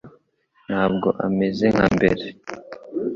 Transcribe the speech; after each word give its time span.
Ntabwo 0.65 1.07
ameze 1.25 1.65
nka 1.73 1.87
mbere 1.95 2.23